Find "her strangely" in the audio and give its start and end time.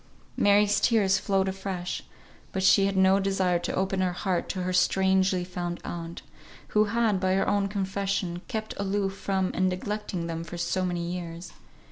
4.63-5.43